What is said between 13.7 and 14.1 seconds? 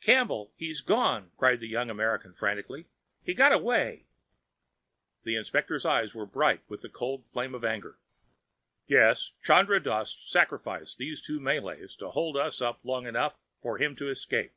him to